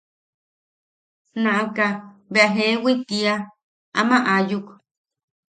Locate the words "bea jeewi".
2.31-2.93